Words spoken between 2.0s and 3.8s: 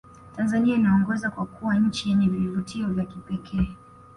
yenye vivutio vya kipekee